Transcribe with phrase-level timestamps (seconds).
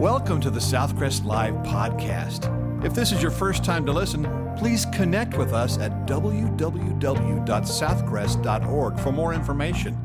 [0.00, 2.48] Welcome to the Southcrest Live podcast.
[2.82, 4.26] If this is your first time to listen,
[4.56, 9.98] please connect with us at www.southcrest.org for more information.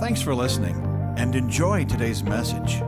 [0.00, 0.74] Thanks for listening
[1.16, 2.80] and enjoy today's message.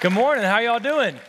[0.00, 0.44] Good morning.
[0.44, 1.20] How y'all doing?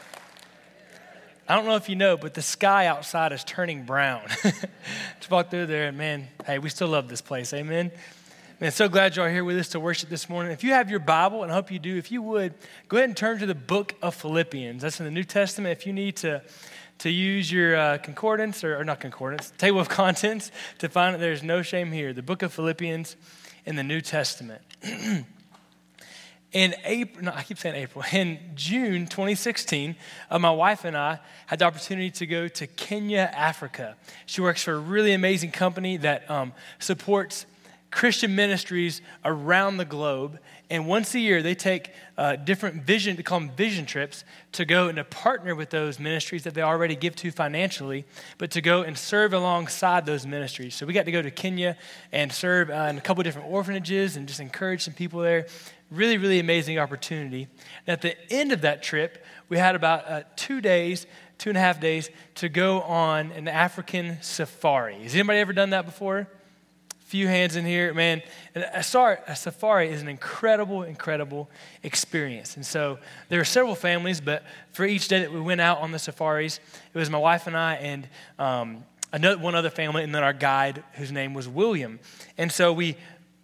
[1.48, 4.24] I don't know if you know, but the sky outside is turning brown.
[4.42, 7.54] Just walk through there, and man, hey, we still love this place.
[7.54, 7.92] Amen.
[8.60, 10.52] Man, so glad y'all are here with us to worship this morning.
[10.54, 12.56] If you have your Bible, and I hope you do, if you would,
[12.88, 14.82] go ahead and turn to the book of Philippians.
[14.82, 15.78] That's in the New Testament.
[15.78, 16.42] If you need to,
[17.00, 21.20] to use your uh, concordance, or, or not concordance, table of contents to find that
[21.20, 22.12] there's no shame here.
[22.12, 23.18] The book of Philippians
[23.66, 24.64] in the New Testament.
[26.56, 29.96] in April, no, I keep saying April, in June 2016,
[30.32, 33.98] uh, my wife and I had the opportunity to go to Kenya, Africa.
[34.26, 37.46] She works for a really amazing company that um, supports
[37.92, 40.40] Christian ministries around the globe.
[40.70, 44.66] And once a year, they take uh, different vision, they call them vision trips, to
[44.66, 48.06] go and to partner with those ministries that they already give to financially,
[48.38, 50.74] but to go and serve alongside those ministries.
[50.74, 51.78] So we got to go to Kenya
[52.12, 55.48] and serve uh, in a couple different orphanages and just encourage some people there.
[55.92, 57.48] Really, really amazing opportunity.
[57.86, 61.06] And at the end of that trip, we had about uh, two days,
[61.38, 64.96] two and a half days to go on an African safari.
[65.04, 66.28] Has anybody ever done that before?
[67.16, 68.22] Few hands in here, man.
[68.56, 71.50] a safari is an incredible, incredible
[71.82, 72.58] experience.
[72.58, 73.00] And so
[73.30, 76.60] there were several families, but for each day that we went out on the safaris,
[76.94, 80.34] it was my wife and I and um, another, one other family, and then our
[80.34, 82.02] guide, whose name was William.
[82.38, 82.98] And so we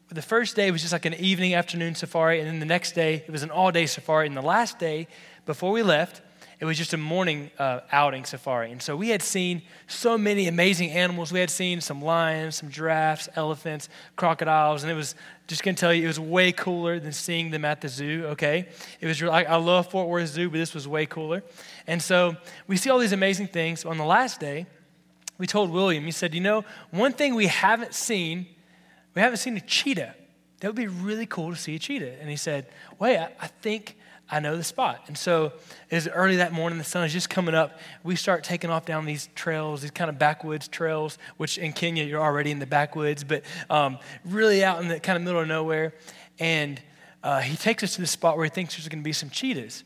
[0.09, 3.23] the first day was just like an evening, afternoon safari, and then the next day
[3.25, 4.27] it was an all day safari.
[4.27, 5.07] And the last day,
[5.45, 6.21] before we left,
[6.61, 8.71] it was just a morning uh, outing safari.
[8.71, 11.33] And so we had seen so many amazing animals.
[11.33, 15.15] We had seen some lions, some giraffes, elephants, crocodiles, and it was
[15.47, 18.69] just gonna tell you, it was way cooler than seeing them at the zoo, okay?
[19.01, 21.43] It was really, I love Fort Worth Zoo, but this was way cooler.
[21.87, 23.83] And so we see all these amazing things.
[23.83, 24.67] On the last day,
[25.37, 28.45] we told William, he said, You know, one thing we haven't seen
[29.13, 30.15] we haven't seen a cheetah.
[30.59, 32.19] That would be really cool to see a cheetah.
[32.19, 32.67] And he said,
[32.99, 33.97] Wait, I, I think
[34.31, 35.03] I know the spot.
[35.07, 35.51] And so
[35.89, 37.77] it was early that morning, the sun is just coming up.
[38.01, 42.05] We start taking off down these trails, these kind of backwoods trails, which in Kenya
[42.05, 45.49] you're already in the backwoods, but um, really out in the kind of middle of
[45.49, 45.93] nowhere.
[46.39, 46.81] And
[47.23, 49.29] uh, he takes us to the spot where he thinks there's going to be some
[49.29, 49.83] cheetahs.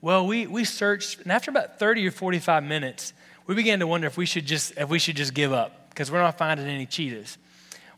[0.00, 3.12] Well, we, we searched, and after about 30 or 45 minutes,
[3.46, 6.10] we began to wonder if we should just, if we should just give up because
[6.10, 7.36] we're not finding any cheetahs.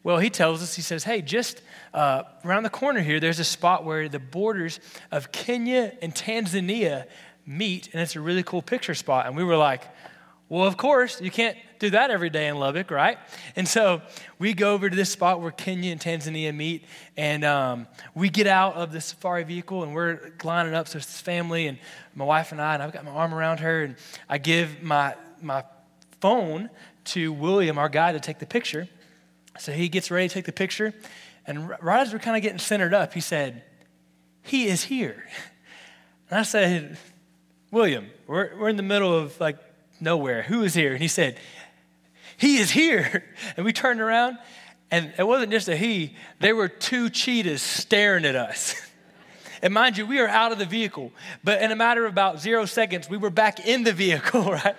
[0.04, 1.62] Well, he tells us, he says, hey, just
[1.94, 4.78] uh, around the corner here, there's a spot where the borders
[5.10, 7.06] of Kenya and Tanzania
[7.46, 9.26] meet, and it's a really cool picture spot.
[9.26, 9.82] And we were like,
[10.50, 13.16] well, of course, you can't do that every day in Lubbock, right?
[13.56, 14.02] And so
[14.38, 16.84] we go over to this spot where Kenya and Tanzania meet,
[17.16, 20.86] and um, we get out of the safari vehicle and we're lining up.
[20.86, 21.78] So it's this family and
[22.14, 23.96] my wife and I, and I've got my arm around her, and
[24.28, 25.64] I give my, my
[26.20, 26.68] phone
[27.04, 28.86] to William, our guy, to take the picture.
[29.58, 30.94] So he gets ready to take the picture.
[31.46, 33.62] And right as we're kind of getting centered up, he said,
[34.42, 35.24] He is here.
[36.30, 36.96] And I said,
[37.70, 39.58] William, we're, we're in the middle of like
[40.00, 40.42] nowhere.
[40.42, 40.92] Who is here?
[40.92, 41.38] And he said,
[42.38, 43.24] He is here.
[43.56, 44.38] And we turned around,
[44.90, 48.80] and it wasn't just a he, there were two cheetahs staring at us.
[49.64, 51.10] And mind you, we are out of the vehicle,
[51.42, 54.76] but in a matter of about zero seconds, we were back in the vehicle, right?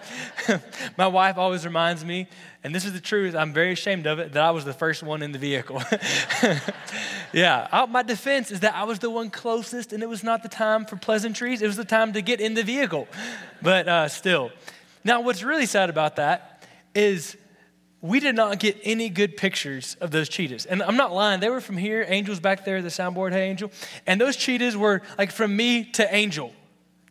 [0.98, 2.28] My wife always reminds me,
[2.64, 5.02] and this is the truth, I'm very ashamed of it, that I was the first
[5.02, 5.82] one in the vehicle.
[7.34, 10.50] yeah, my defense is that I was the one closest, and it was not the
[10.50, 13.08] time for pleasantries, it was the time to get in the vehicle.
[13.64, 14.52] But uh, still.
[15.04, 16.64] Now, what's really sad about that
[16.94, 17.36] is
[18.06, 20.66] we did not get any good pictures of those cheetahs.
[20.68, 22.06] And I'm not lying, they were from here.
[22.08, 23.72] Angel's back there, the soundboard, hey, Angel.
[24.06, 26.54] And those cheetahs were like from me to Angel.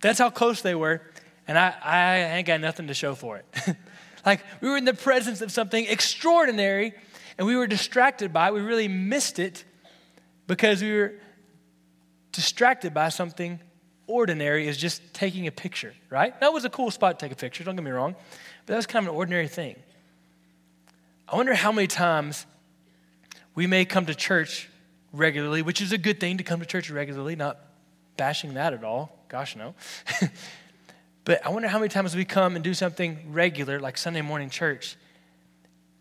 [0.00, 1.02] That's how close they were.
[1.48, 3.76] And I, I ain't got nothing to show for it.
[4.26, 6.94] like we were in the presence of something extraordinary
[7.38, 8.54] and we were distracted by it.
[8.54, 9.64] We really missed it
[10.46, 11.14] because we were
[12.30, 13.58] distracted by something
[14.06, 16.38] ordinary is just taking a picture, right?
[16.40, 18.14] That was a cool spot to take a picture, don't get me wrong,
[18.66, 19.76] but that was kind of an ordinary thing.
[21.28, 22.44] I wonder how many times
[23.54, 24.68] we may come to church
[25.12, 27.58] regularly, which is a good thing to come to church regularly, not
[28.16, 29.18] bashing that at all.
[29.28, 29.74] Gosh, no.
[31.24, 34.50] but I wonder how many times we come and do something regular, like Sunday morning
[34.50, 34.96] church,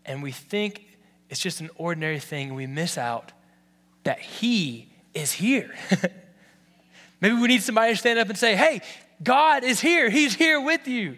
[0.04, 0.86] and we think
[1.30, 3.32] it's just an ordinary thing, and we miss out
[4.02, 5.74] that He is here.
[7.20, 8.82] Maybe we need somebody to stand up and say, Hey,
[9.22, 10.10] God is here.
[10.10, 11.16] He's here with you.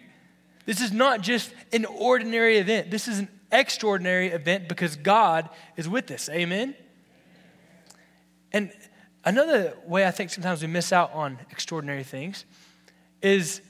[0.65, 5.87] This is not just an ordinary event, this is an extraordinary event because God is
[5.87, 6.29] with us.
[6.29, 6.75] Amen?
[8.51, 8.71] And
[9.23, 12.45] another way I think sometimes we miss out on extraordinary things
[13.21, 13.61] is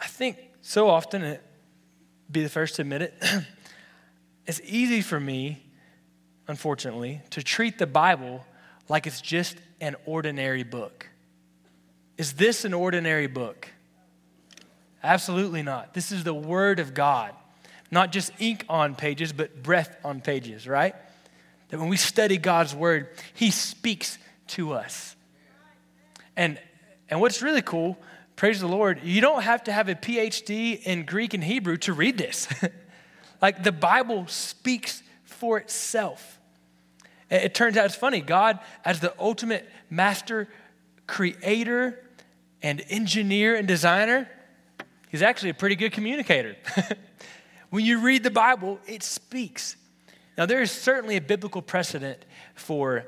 [0.00, 1.38] I think so often,
[2.30, 3.14] be the first to admit it,
[4.46, 5.62] it's easy for me,
[6.48, 8.44] unfortunately, to treat the Bible
[8.88, 11.08] like it's just an ordinary book.
[12.16, 13.68] Is this an ordinary book?
[15.02, 15.94] Absolutely not.
[15.94, 17.34] This is the Word of God.
[17.90, 20.94] Not just ink on pages, but breath on pages, right?
[21.68, 24.18] That when we study God's Word, He speaks
[24.48, 25.14] to us.
[26.36, 26.58] And,
[27.08, 27.96] and what's really cool,
[28.34, 31.92] praise the Lord, you don't have to have a PhD in Greek and Hebrew to
[31.92, 32.48] read this.
[33.42, 36.38] like the Bible speaks for itself.
[37.30, 38.20] It turns out it's funny.
[38.20, 40.48] God, as the ultimate master
[41.06, 42.02] creator
[42.62, 44.28] and engineer and designer,
[45.08, 46.56] he's actually a pretty good communicator.
[47.70, 49.76] when you read the Bible, it speaks.
[50.38, 52.24] Now, there is certainly a biblical precedent
[52.54, 53.06] for,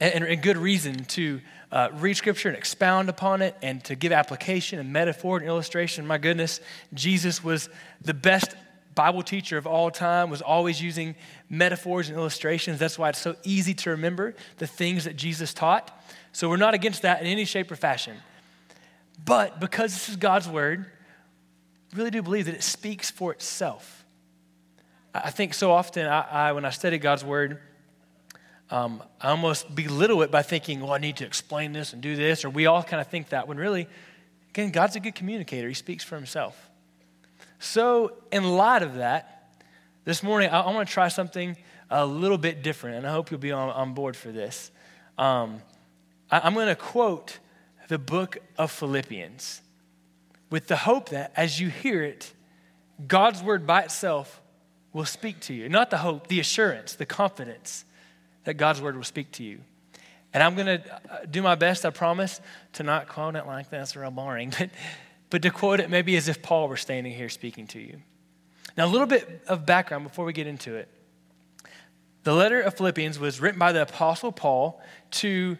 [0.00, 1.40] and, good reason to
[1.70, 6.06] uh, read Scripture and expound upon it and to give application and metaphor and illustration.
[6.06, 6.60] My goodness,
[6.94, 7.68] Jesus was
[8.00, 8.54] the best
[8.94, 11.14] Bible teacher of all time, was always using
[11.48, 12.80] metaphors and illustrations.
[12.80, 15.96] That's why it's so easy to remember the things that Jesus taught.
[16.32, 18.16] So we're not against that in any shape or fashion.
[19.24, 20.86] But because this is God's word,
[21.94, 24.04] really do believe that it speaks for itself.
[25.14, 27.60] I think so often, I, I when I study God's word,
[28.70, 32.16] um, I almost belittle it by thinking, well, I need to explain this and do
[32.16, 33.88] this, or we all kind of think that, when really,
[34.50, 35.68] again, God's a good communicator.
[35.68, 36.70] He speaks for himself.
[37.58, 39.50] So, in light of that,
[40.04, 41.56] this morning, I, I want to try something
[41.90, 44.70] a little bit different, and I hope you'll be on, on board for this.
[45.16, 45.62] Um,
[46.30, 47.38] I, I'm going to quote
[47.88, 49.62] the book of Philippians
[50.50, 52.32] with the hope that as you hear it,
[53.06, 54.40] God's word by itself
[54.92, 55.68] will speak to you.
[55.68, 57.84] Not the hope, the assurance, the confidence
[58.44, 59.60] that God's word will speak to you.
[60.32, 62.40] And I'm going to uh, do my best, I promise,
[62.74, 64.70] to not quote it like that, that's real boring, but,
[65.30, 68.02] but to quote it maybe as if Paul were standing here speaking to you.
[68.76, 70.88] Now, a little bit of background before we get into it.
[72.24, 74.80] The letter of Philippians was written by the Apostle Paul
[75.12, 75.56] to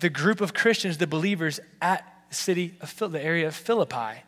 [0.00, 2.04] the group of Christians, the believers at
[2.34, 4.22] city of the area of Philippi.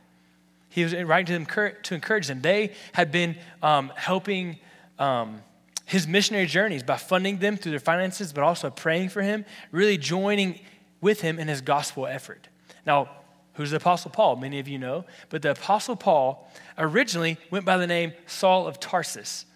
[0.69, 2.43] He was writing to them to encourage them.
[2.43, 4.59] They had been um, helping
[4.99, 5.43] um,
[5.87, 9.97] his missionary journeys by funding them through their finances, but also praying for him, really
[9.97, 10.61] joining
[11.01, 12.49] with him in his gospel effort.
[12.85, 13.09] Now,
[13.55, 14.37] who's the Apostle Paul?
[14.37, 18.81] Many of you know, but the Apostle Paul originally went by the name Saul of
[18.81, 19.47] Tarsus.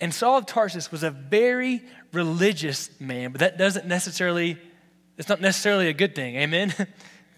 [0.00, 1.82] And Saul of Tarsus was a very
[2.12, 4.58] religious man, but that doesn't necessarily,
[5.18, 6.36] it's not necessarily a good thing.
[6.36, 6.74] Amen?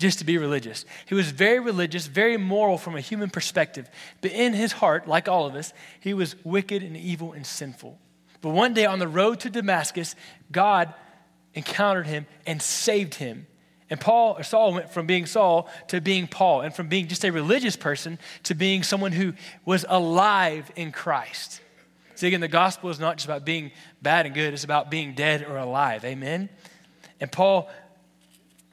[0.03, 0.85] just to be religious.
[1.07, 3.89] He was very religious, very moral from a human perspective.
[4.21, 7.99] But in his heart, like all of us, he was wicked and evil and sinful.
[8.43, 10.15] But one day on the road to Damascus,
[10.51, 10.93] God
[11.55, 13.47] encountered him and saved him.
[13.89, 17.25] And Paul or Saul went from being Saul to being Paul, and from being just
[17.25, 19.35] a religious person to being someone who
[19.65, 21.61] was alive in Christ.
[22.15, 23.71] See, again, the gospel is not just about being
[24.01, 26.05] bad and good, it's about being dead or alive.
[26.05, 26.49] Amen?
[27.21, 27.71] And Paul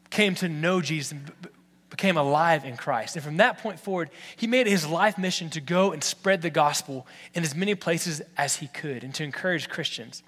[0.09, 1.31] came to know Jesus and
[1.89, 3.15] became alive in Christ.
[3.15, 6.41] And from that point forward, he made it his life mission to go and spread
[6.41, 10.23] the gospel in as many places as he could and to encourage Christians.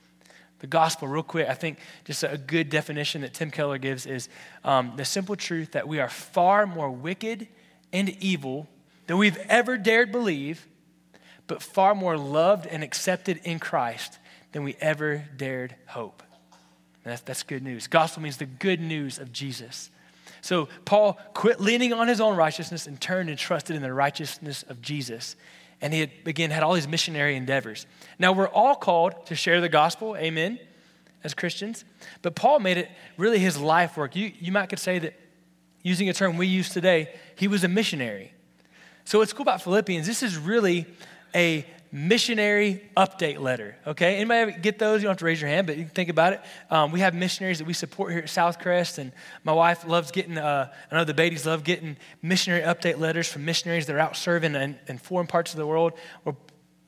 [0.60, 4.30] The gospel, real quick, I think just a good definition that Tim Keller gives is
[4.64, 7.48] um, the simple truth that we are far more wicked
[7.94, 8.68] and evil
[9.08, 10.68] than we've ever dared believe,
[11.48, 14.20] but far more loved and accepted in Christ
[14.52, 16.22] than we ever dared hope.
[17.04, 17.88] That's, that's good news.
[17.88, 19.90] Gospel means the good news of Jesus.
[20.42, 24.64] So Paul quit leaning on his own righteousness and turned and trusted in the righteousness
[24.64, 25.36] of Jesus.
[25.82, 27.86] And he had, again had all these missionary endeavors.
[28.20, 30.60] Now we're all called to share the gospel, amen,
[31.24, 31.86] as Christians.
[32.22, 34.16] But Paul made it really his life work.
[34.16, 35.14] You, you might could say that,
[35.84, 38.34] using a term we use today, he was a missionary.
[39.04, 40.86] So what's cool about Philippians, this is really
[41.34, 43.76] a missionary update letter.
[43.86, 45.02] Okay, anybody get those?
[45.02, 46.42] You don't have to raise your hand, but you can think about it.
[46.70, 49.12] Um, we have missionaries that we support here at Southcrest, and
[49.44, 50.38] my wife loves getting.
[50.38, 54.16] Uh, I know the babies love getting missionary update letters from missionaries that are out
[54.16, 55.94] serving in, in foreign parts of the world.
[56.24, 56.36] Where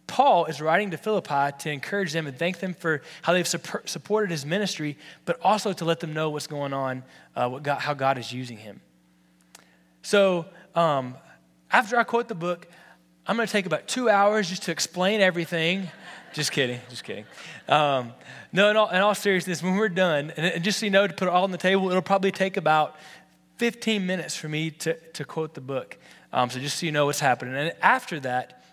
[0.08, 4.32] Paul is writing to Philippi to encourage them and thank them for how they've supported
[4.32, 7.04] his ministry, but also to let them know what's going on,
[7.36, 8.82] uh, what God, how God is using him.
[10.02, 10.46] So
[10.76, 11.16] um,
[11.72, 12.68] after I quote the book,
[13.26, 15.90] I'm going to take about two hours just to explain everything.
[16.34, 17.26] just kidding, just kidding.
[17.70, 18.12] Um,
[18.52, 21.08] no, in all, in all, seriousness, when we're done, and, and, just so you know,
[21.08, 22.98] to put it all on the table, it'll probably take about
[23.58, 25.98] 15 minutes for me to, to quote the book.
[26.34, 27.56] Um, so just so you know what's happening.
[27.56, 28.64] And after that,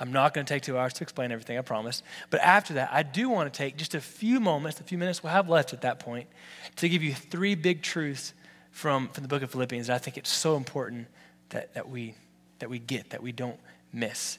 [0.00, 2.02] I'm not going to take two hours to explain everything, I promise.
[2.30, 5.22] But after that, I do want to take just a few moments, a few minutes
[5.22, 6.28] we'll have left at that point,
[6.76, 8.32] to give you three big truths
[8.70, 9.90] from, from the book of Philippians.
[9.90, 11.08] I think it's so important
[11.50, 12.14] that, that, we,
[12.58, 13.58] that we get, that we don't
[13.92, 14.38] miss.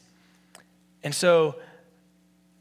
[1.04, 1.56] And so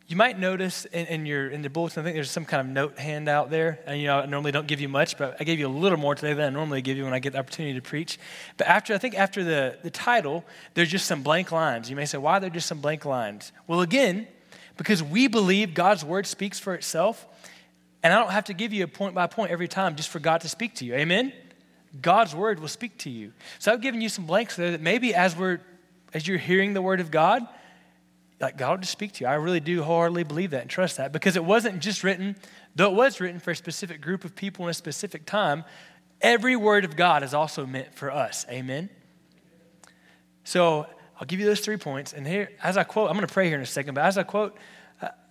[0.08, 2.72] you might notice in, in, your in the bulletin, I think there's some kind of
[2.72, 3.78] note handout there.
[3.86, 5.98] And you know, I normally don't give you much, but I gave you a little
[5.98, 8.18] more today than I normally give you when I get the opportunity to preach.
[8.56, 11.90] But after I think after the, the title, there's just some blank lines.
[11.90, 13.52] You may say, why are there just some blank lines?
[13.66, 14.26] Well, again,
[14.78, 17.26] because we believe God's word speaks for itself,
[18.02, 20.20] and I don't have to give you a point by point every time just for
[20.20, 20.94] God to speak to you.
[20.94, 21.34] Amen?
[22.00, 23.32] God's word will speak to you.
[23.58, 25.60] So I've given you some blanks there that maybe as we're
[26.14, 27.46] as you're hearing the word of God,
[28.40, 29.28] like God will just speak to you.
[29.28, 32.36] I really do wholeheartedly believe that and trust that because it wasn't just written,
[32.74, 35.64] though it was written for a specific group of people in a specific time,
[36.20, 38.46] every word of God is also meant for us.
[38.48, 38.88] Amen?
[40.44, 40.86] So
[41.20, 42.12] I'll give you those three points.
[42.12, 44.16] And here, as I quote, I'm going to pray here in a second, but as
[44.16, 44.56] I quote,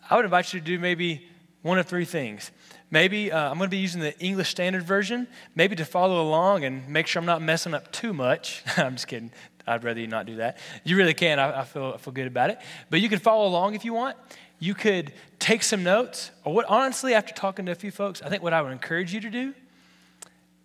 [0.09, 1.27] I would invite you to do maybe
[1.61, 2.51] one of three things.
[2.89, 6.63] Maybe uh, I'm going to be using the English Standard Version, maybe to follow along
[6.63, 8.63] and make sure I'm not messing up too much.
[8.77, 9.31] I'm just kidding.
[9.67, 10.57] I'd rather you not do that.
[10.85, 11.39] You really can.
[11.39, 12.59] I, I, feel, I feel good about it.
[12.89, 14.15] But you can follow along if you want.
[14.59, 16.31] You could take some notes.
[16.45, 19.13] Or what, honestly, after talking to a few folks, I think what I would encourage
[19.13, 19.53] you to do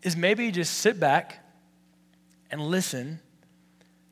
[0.02, 1.44] is maybe just sit back
[2.50, 3.18] and listen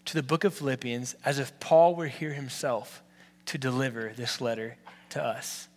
[0.07, 3.03] to the book of Philippians as if Paul were here himself
[3.47, 4.77] to deliver this letter
[5.11, 5.69] to us.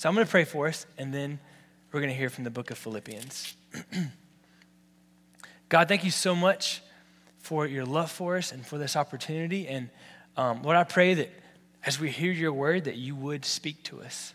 [0.00, 1.38] So I'm going to pray for us, and then
[1.92, 3.54] we're going to hear from the book of Philippians.
[5.68, 6.80] God, thank you so much
[7.36, 9.68] for your love for us and for this opportunity.
[9.68, 9.90] And
[10.38, 11.28] um, Lord, I pray that
[11.84, 14.32] as we hear your word, that you would speak to us.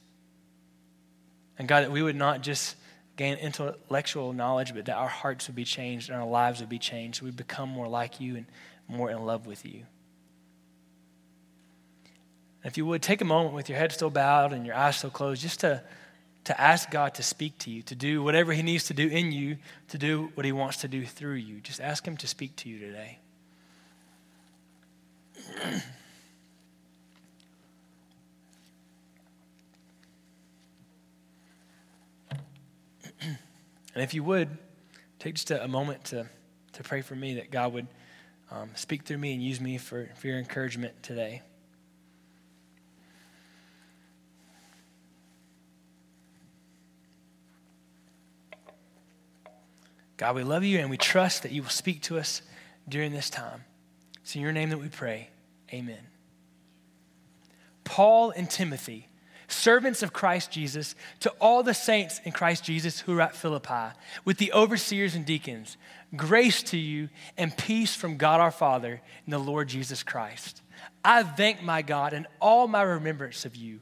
[1.57, 2.75] And God, that we would not just
[3.17, 6.77] gain intellectual knowledge, but that our hearts would be changed and our lives would be
[6.77, 7.23] changed.
[7.23, 8.45] We'd become more like you and
[8.87, 9.87] more in love with you.
[12.65, 15.11] If you would take a moment with your head still bowed and your eyes still
[15.11, 15.81] closed, just to
[16.45, 19.31] to ask God to speak to you, to do whatever He needs to do in
[19.31, 19.57] you,
[19.89, 21.59] to do what He wants to do through you.
[21.59, 23.17] Just ask Him to speak to you today.
[33.21, 33.41] and
[33.95, 34.55] if you would,
[35.17, 36.27] take just a, a, moment to,
[36.73, 37.87] to pray for me that God would
[38.51, 41.41] um, speak through me and use me for, for your encouragement today.
[50.17, 52.41] God, we love you and we trust that you will speak to us
[52.87, 53.63] during this time.
[54.21, 55.29] It's in your name that we pray.
[55.73, 56.07] Amen.
[57.83, 59.09] Paul and Timothy,
[59.47, 63.93] servants of Christ Jesus, to all the saints in Christ Jesus who are at Philippi,
[64.23, 65.77] with the overseers and deacons,
[66.15, 70.61] grace to you and peace from God our Father and the Lord Jesus Christ.
[71.03, 73.81] I thank my God in all my remembrance of you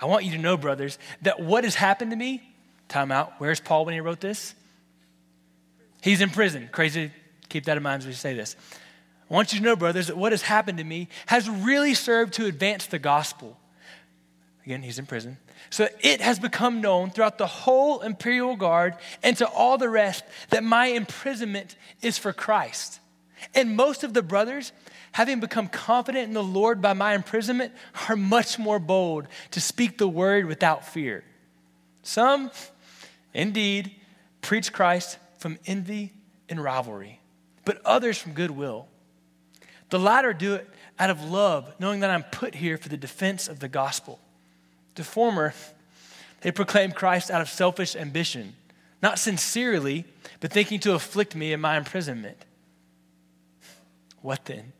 [0.00, 2.42] I want you to know, brothers, that what has happened to me,
[2.88, 4.54] time out, where's Paul when he wrote this?
[6.02, 6.68] He's in prison.
[6.70, 7.10] Crazy,
[7.48, 8.56] keep that in mind as we say this.
[9.30, 12.34] I want you to know, brothers, that what has happened to me has really served
[12.34, 13.58] to advance the gospel.
[14.66, 15.38] Again, he's in prison.
[15.70, 20.24] So it has become known throughout the whole imperial guard and to all the rest
[20.50, 23.00] that my imprisonment is for Christ.
[23.54, 24.72] And most of the brothers
[25.14, 27.72] having become confident in the Lord by my imprisonment,
[28.08, 31.22] are much more bold to speak the word without fear.
[32.02, 32.50] Some,
[33.32, 33.94] indeed,
[34.42, 36.12] preach Christ from envy
[36.48, 37.20] and rivalry,
[37.64, 38.88] but others from goodwill.
[39.90, 40.68] The latter do it
[40.98, 44.18] out of love, knowing that I'm put here for the defense of the gospel.
[44.96, 45.54] The former,
[46.40, 48.56] they proclaim Christ out of selfish ambition,
[49.00, 50.06] not sincerely,
[50.40, 52.44] but thinking to afflict me in my imprisonment.
[54.20, 54.72] What then?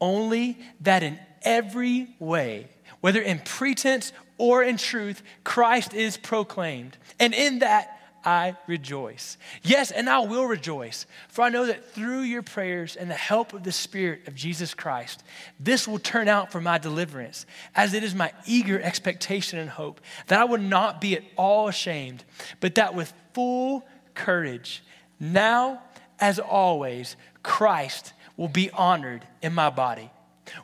[0.00, 2.68] Only that in every way,
[3.00, 6.96] whether in pretense or in truth, Christ is proclaimed.
[7.18, 9.38] And in that, I rejoice.
[9.62, 13.54] Yes, and I will rejoice, for I know that through your prayers and the help
[13.54, 15.22] of the Spirit of Jesus Christ,
[15.58, 20.00] this will turn out for my deliverance, as it is my eager expectation and hope
[20.26, 22.24] that I will not be at all ashamed,
[22.60, 24.82] but that with full courage,
[25.20, 25.80] now
[26.20, 30.10] as always, Christ will be honored in my body,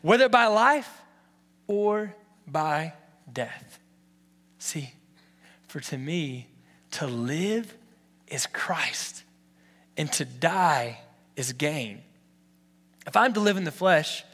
[0.01, 1.03] whether by life
[1.67, 2.15] or
[2.47, 2.95] by
[3.31, 3.79] death.
[4.59, 4.91] See,
[5.69, 6.49] for to me,
[6.93, 7.77] to live
[8.29, 9.25] is Christ,
[9.97, 11.01] and to die
[11.37, 12.01] is gain.
[13.07, 14.25] If I'm to live in the flesh,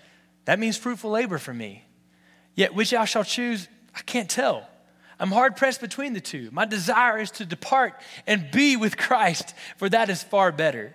[0.44, 1.84] that means fruitful labor for me.
[2.54, 4.68] Yet which I shall choose, I can't tell.
[5.18, 6.50] I'm hard pressed between the two.
[6.52, 7.94] My desire is to depart
[8.26, 10.94] and be with Christ, for that is far better.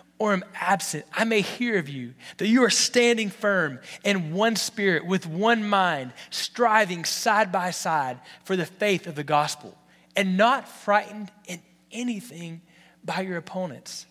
[0.21, 4.55] or am absent, I may hear of you, that you are standing firm in one
[4.55, 9.75] spirit, with one mind, striving side by side for the faith of the gospel,
[10.15, 11.59] and not frightened in
[11.91, 12.61] anything
[13.03, 14.05] by your opponents.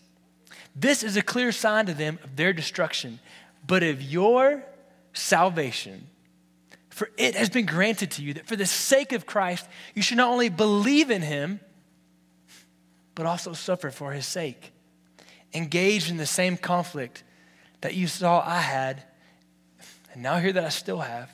[0.75, 3.21] This is a clear sign to them of their destruction,
[3.65, 4.65] but of your
[5.13, 6.09] salvation.
[6.89, 9.65] For it has been granted to you that for the sake of Christ,
[9.95, 11.61] you should not only believe in him,
[13.15, 14.73] but also suffer for his sake.
[15.53, 17.23] Engaged in the same conflict
[17.81, 19.03] that you saw I had,
[20.13, 21.31] and now hear that I still have.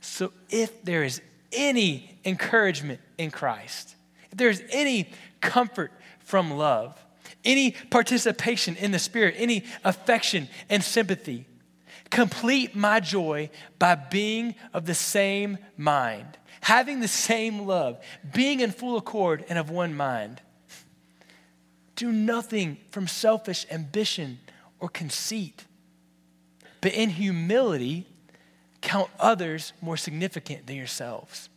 [0.00, 1.20] So if there is
[1.52, 3.94] any encouragement in Christ,
[4.30, 6.98] if there is any comfort from love,
[7.44, 11.46] any participation in the Spirit, any affection and sympathy.
[12.10, 18.70] Complete my joy by being of the same mind, having the same love, being in
[18.70, 20.40] full accord and of one mind.
[21.96, 24.38] Do nothing from selfish ambition
[24.80, 25.64] or conceit,
[26.80, 28.06] but in humility,
[28.80, 31.48] count others more significant than yourselves.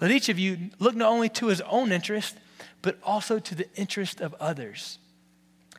[0.00, 2.36] Let each of you look not only to his own interest,
[2.82, 4.98] but also to the interest of others.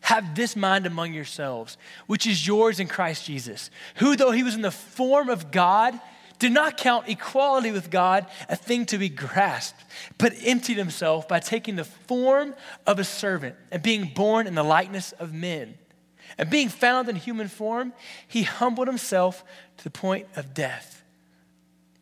[0.01, 4.55] Have this mind among yourselves, which is yours in Christ Jesus, who, though he was
[4.55, 5.99] in the form of God,
[6.41, 9.85] did not count equality with God a thing to be grasped,
[10.17, 12.55] but emptied himself by taking the form
[12.87, 15.77] of a servant and being born in the likeness of men.
[16.39, 17.93] And being found in human form,
[18.27, 19.43] he humbled himself
[19.77, 21.03] to the point of death,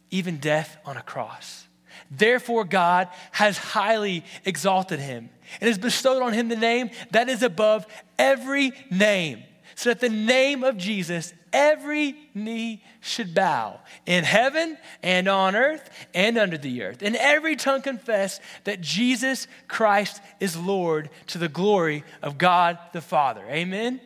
[0.10, 1.67] even death on a cross.
[2.10, 7.43] Therefore, God has highly exalted him and has bestowed on him the name that is
[7.43, 7.86] above
[8.17, 9.43] every name,
[9.79, 15.89] so that the name of Jesus every knee should bow in heaven and on earth
[16.13, 21.47] and under the earth, and every tongue confess that Jesus Christ is Lord to the
[21.47, 23.45] glory of God the Father.
[23.47, 24.01] Amen.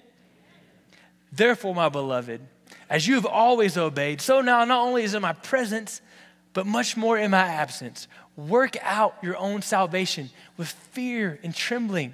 [1.32, 2.42] Therefore, my beloved,
[2.88, 6.02] as you have always obeyed, so now not only is in my presence,
[6.54, 8.08] but much more in my absence.
[8.38, 12.14] Work out your own salvation with fear and trembling.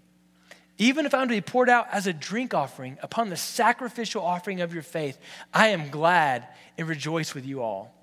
[0.81, 4.61] Even if I'm to be poured out as a drink offering upon the sacrificial offering
[4.61, 5.19] of your faith,
[5.53, 7.93] I am glad and rejoice with you all.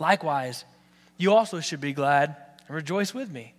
[0.00, 0.64] Likewise,
[1.16, 2.34] you also should be glad
[2.66, 3.54] and rejoice with me.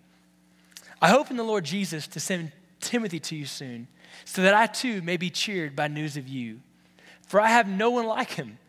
[1.02, 3.88] I hope in the Lord Jesus to send Timothy to you soon,
[4.26, 6.60] so that I too may be cheered by news of you.
[7.30, 8.60] For I have no one like him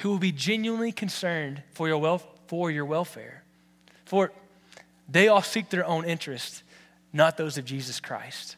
[0.00, 3.44] who will be genuinely concerned for your welfare for your welfare.
[4.04, 4.30] For
[5.08, 6.62] they all seek their own interests,
[7.14, 8.57] not those of Jesus Christ.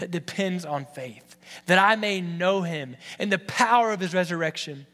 [0.00, 1.36] that depends on faith,
[1.66, 4.86] that I may know him and the power of his resurrection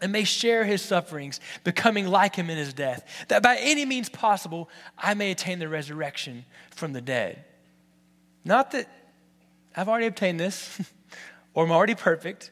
[0.00, 4.08] and may share his sufferings, becoming like him in his death, that by any means
[4.08, 7.44] possible I may attain the resurrection from the dead.
[8.44, 8.88] Not that
[9.76, 10.80] I've already obtained this
[11.54, 12.50] or I'm already perfect,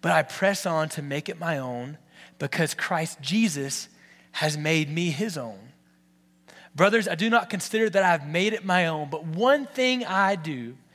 [0.00, 1.98] but I press on to make it my own
[2.38, 3.88] because Christ Jesus
[4.32, 5.58] has made me his own.
[6.74, 10.36] Brothers, I do not consider that I've made it my own, but one thing I
[10.36, 10.76] do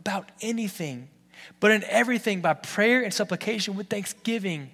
[0.00, 1.08] about anything,
[1.60, 4.70] but in everything by prayer and supplication with thanksgiving.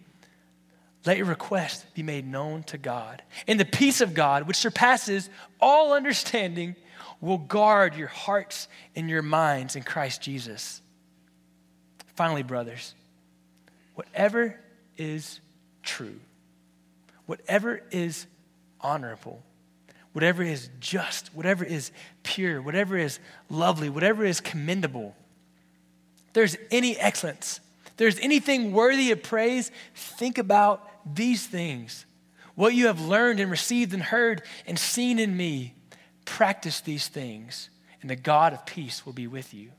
[1.05, 3.23] Let your request be made known to God.
[3.47, 6.75] And the peace of God, which surpasses all understanding,
[7.21, 10.83] will guard your hearts and your minds in Christ Jesus.
[12.15, 12.95] Finally, brothers,
[13.95, 14.59] whatever
[14.97, 15.41] is
[15.83, 16.19] true,
[17.27, 18.27] whatever is
[18.81, 19.43] honorable,
[20.17, 23.19] whatever is just, whatever is pure, whatever is
[23.51, 25.15] lovely, whatever is commendable,
[26.33, 27.61] there's any excellence,
[27.99, 32.07] there's anything worthy of praise, think about these things.
[32.55, 35.75] What you have learned and received and heard and seen in me,
[36.25, 37.69] practice these things,
[38.01, 39.71] and the God of peace will be with you.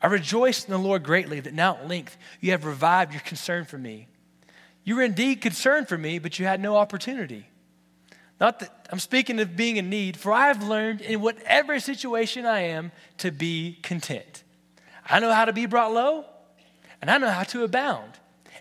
[0.00, 3.66] I rejoice in the Lord greatly that now at length you have revived your concern
[3.66, 4.08] for me.
[4.84, 7.48] You were indeed concerned for me, but you had no opportunity.
[8.40, 12.46] Not that I'm speaking of being in need, for I have learned in whatever situation
[12.46, 14.44] I am to be content.
[15.08, 16.24] I know how to be brought low,
[17.00, 18.12] and I know how to abound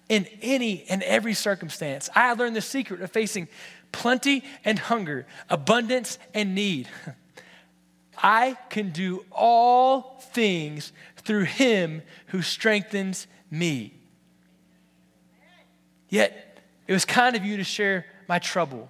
[0.09, 2.09] in any and every circumstance.
[2.15, 3.47] I have learned the secret of facing
[3.91, 6.87] plenty and hunger, abundance and need.
[8.17, 13.93] I can do all things through him who strengthens me.
[16.09, 18.89] Yet, it was kind of you to share my trouble.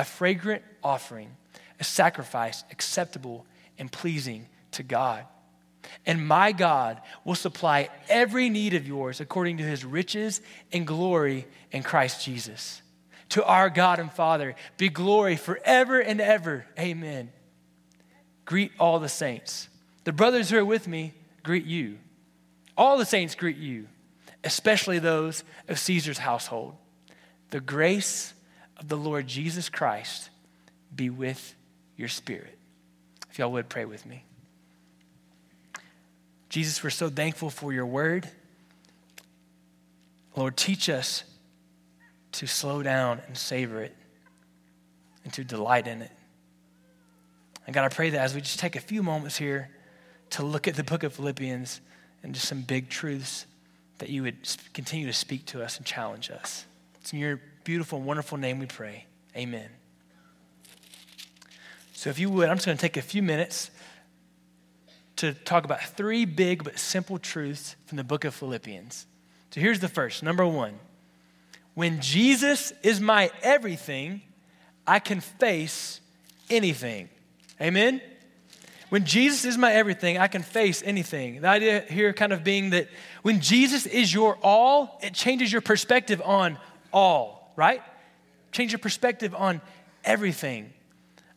[0.00, 1.36] a fragrant offering,
[1.78, 3.44] a sacrifice acceptable
[3.78, 5.26] and pleasing to God.
[6.06, 10.40] And my God will supply every need of yours according to his riches
[10.72, 12.80] and glory in Christ Jesus.
[13.30, 16.64] To our God and Father be glory forever and ever.
[16.78, 17.30] Amen.
[18.46, 19.68] Greet all the saints.
[20.04, 21.98] The brothers who are with me greet you.
[22.74, 23.86] All the saints greet you,
[24.44, 26.74] especially those of Caesar's household.
[27.50, 28.32] The grace
[28.80, 30.30] of the Lord Jesus Christ
[30.94, 31.54] be with
[31.96, 32.58] your spirit.
[33.30, 34.24] If y'all would pray with me.
[36.48, 38.28] Jesus, we're so thankful for your word.
[40.34, 41.22] Lord, teach us
[42.32, 43.94] to slow down and savor it
[45.24, 46.10] and to delight in it.
[47.66, 49.70] And God, I pray that as we just take a few moments here
[50.30, 51.80] to look at the book of Philippians
[52.22, 53.46] and just some big truths,
[53.98, 54.36] that you would
[54.72, 56.64] continue to speak to us and challenge us.
[57.00, 59.06] It's in your beautiful and wonderful name we pray.
[59.36, 59.68] Amen.
[61.92, 63.70] So, if you would, I'm just going to take a few minutes
[65.14, 69.06] to talk about three big but simple truths from the book of Philippians.
[69.52, 70.24] So here's the first.
[70.24, 70.80] Number one,
[71.74, 74.20] when Jesus is my everything,
[74.84, 76.00] I can face
[76.50, 77.08] anything.
[77.60, 78.00] Amen?
[78.88, 81.42] When Jesus is my everything, I can face anything.
[81.42, 82.88] The idea here kind of being that
[83.22, 86.58] when Jesus is your all, it changes your perspective on
[86.92, 87.82] all, right?
[88.52, 89.60] Change your perspective on
[90.04, 90.72] everything.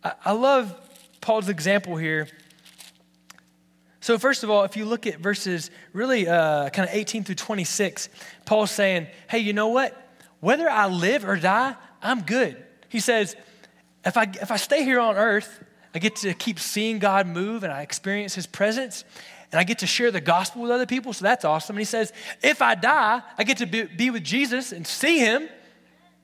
[0.03, 0.73] I, I love
[1.21, 2.27] Paul's example here
[4.03, 7.35] so, first of all, if you look at verses really uh, kind of 18 through
[7.35, 8.09] 26,
[8.45, 9.97] Paul's saying, hey, you know what?
[10.41, 12.61] Whether I live or die, I'm good.
[12.89, 13.37] He says,
[14.03, 15.63] if I, if I stay here on earth,
[15.95, 19.05] I get to keep seeing God move and I experience his presence
[19.53, 21.77] and I get to share the gospel with other people, so that's awesome.
[21.77, 25.19] And he says, if I die, I get to be, be with Jesus and see
[25.19, 25.47] him.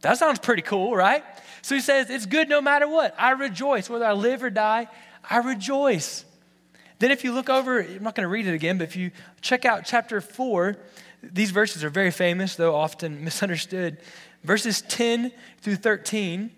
[0.02, 1.24] That sounds pretty cool, right?
[1.62, 3.14] So he says, it's good no matter what.
[3.18, 3.90] I rejoice.
[3.90, 4.88] Whether I live or die,
[5.30, 6.26] I rejoice.
[7.00, 9.12] Then, if you look over, I'm not going to read it again, but if you
[9.42, 10.78] check out chapter 4,
[11.24, 13.98] these verses are very famous, though often misunderstood.
[14.44, 15.32] Verses 10
[15.62, 16.52] through 13,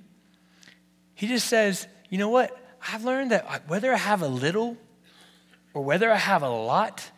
[1.14, 2.58] he just says, You know what?
[2.92, 4.78] I've learned that whether I have a little
[5.74, 7.10] or whether I have a lot,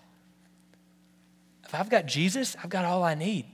[1.64, 3.46] if I've got Jesus, I've got all I need.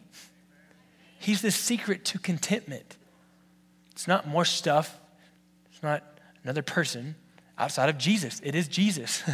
[1.20, 2.98] He's the secret to contentment.
[3.92, 5.00] It's not more stuff,
[5.72, 6.04] it's not
[6.44, 7.16] another person
[7.58, 8.42] outside of Jesus.
[8.44, 9.24] It is Jesus.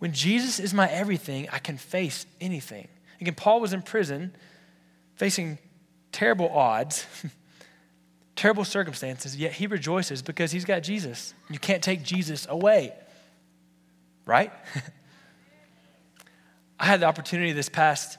[0.00, 2.88] When Jesus is my everything, I can face anything.
[3.20, 4.34] Again, Paul was in prison
[5.14, 5.58] facing
[6.10, 7.06] terrible odds,
[8.34, 11.34] terrible circumstances, yet he rejoices because he's got Jesus.
[11.50, 12.94] You can't take Jesus away,
[14.24, 14.50] right?
[16.80, 18.16] I had the opportunity this past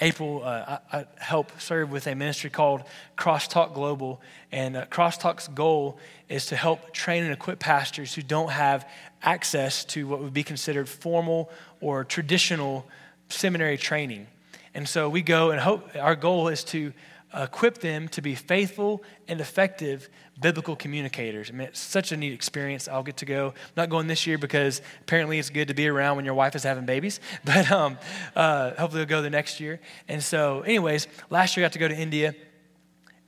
[0.00, 2.82] April, uh, I, I help serve with a ministry called
[3.16, 4.20] Crosstalk Global.
[4.52, 8.88] And uh, Crosstalk's goal is to help train and equip pastors who don't have
[9.22, 12.86] access to what would be considered formal or traditional
[13.28, 14.26] seminary training.
[14.74, 16.92] And so we go and hope, our goal is to
[17.34, 20.08] equip them to be faithful and effective
[20.40, 21.50] biblical communicators.
[21.50, 22.88] I mean, it's such a neat experience.
[22.88, 23.48] I'll get to go.
[23.48, 26.54] I'm not going this year because apparently it's good to be around when your wife
[26.54, 27.98] is having babies, but um,
[28.34, 29.80] uh, hopefully we'll go the next year.
[30.06, 32.34] And so, anyways, last year I got to go to India,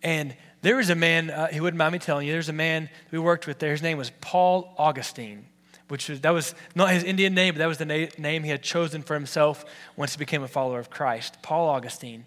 [0.02, 2.90] and there was a man, uh, he wouldn't mind me telling you, there's a man
[3.10, 3.70] we worked with there.
[3.72, 5.46] His name was Paul Augustine.
[5.88, 8.50] Which was, that was not his Indian name, but that was the na- name he
[8.50, 9.64] had chosen for himself
[9.96, 12.26] once he became a follower of Christ, Paul Augustine.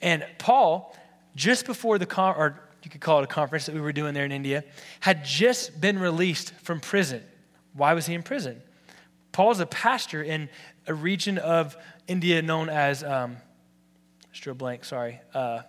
[0.00, 0.94] And Paul
[1.38, 4.12] just before the con, or you could call it a conference that we were doing
[4.12, 4.64] there in India,
[5.00, 7.22] had just been released from prison.
[7.72, 8.60] Why was he in prison?
[9.32, 10.48] Paul's a pastor in
[10.86, 11.76] a region of
[12.08, 13.36] India known as, um,
[14.56, 15.60] blank, sorry, uh,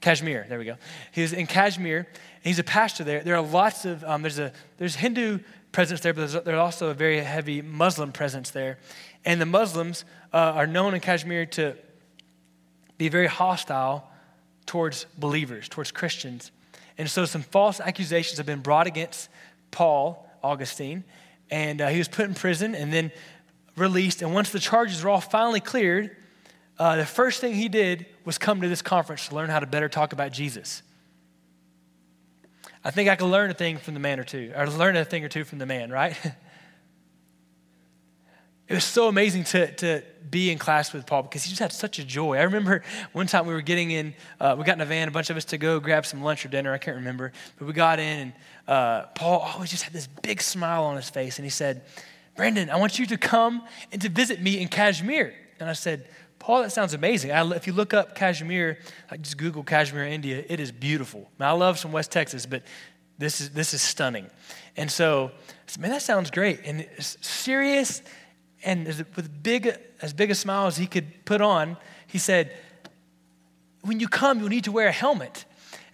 [0.00, 0.46] Kashmir.
[0.48, 0.76] There we go.
[1.12, 2.06] He was in Kashmir.
[2.42, 3.22] he's a pastor there.
[3.22, 5.38] There are lots of um, there's a there's Hindu
[5.72, 8.78] presence there, but there's, there's, also a very heavy Muslim presence there,
[9.24, 11.74] and the Muslims uh, are known in Kashmir to
[12.98, 14.10] be very hostile
[14.66, 16.50] towards believers, towards Christians,
[16.96, 19.28] and so some false accusations have been brought against
[19.70, 21.04] Paul Augustine,
[21.50, 23.10] and uh, he was put in prison and then
[23.76, 24.22] released.
[24.22, 26.16] And once the charges were all finally cleared,
[26.78, 29.66] uh, the first thing he did was come to this conference to learn how to
[29.66, 30.82] better talk about Jesus.
[32.84, 35.04] I think I could learn a thing from the man or two, or learn a
[35.04, 36.16] thing or two from the man, right?
[38.66, 41.72] it was so amazing to, to be in class with Paul because he just had
[41.72, 42.38] such a joy.
[42.38, 45.10] I remember one time we were getting in, uh, we got in a van, a
[45.10, 47.32] bunch of us to go grab some lunch or dinner, I can't remember.
[47.58, 48.32] But we got in, and
[48.66, 51.82] uh, Paul always just had this big smile on his face, and he said,
[52.36, 55.34] Brandon, I want you to come and to visit me in Kashmir.
[55.60, 57.32] And I said, Paul, that sounds amazing.
[57.32, 58.78] I, if you look up Kashmir,
[59.10, 61.30] like just Google Kashmir, India, it is beautiful.
[61.38, 62.62] I love some West Texas, but
[63.18, 64.28] this is, this is stunning.
[64.76, 66.60] And so I said, man, that sounds great.
[66.64, 68.02] And serious
[68.64, 72.56] and with big, as big a smile as he could put on, he said,
[73.82, 75.44] when you come, you'll need to wear a helmet.